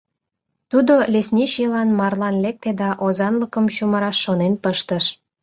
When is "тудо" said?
0.71-0.93